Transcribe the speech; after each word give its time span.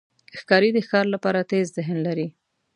ښکاري 0.39 0.69
د 0.73 0.77
ښکار 0.85 1.05
لپاره 1.15 1.47
تېز 1.51 1.65
ذهن 1.77 1.97
لري. 2.07 2.27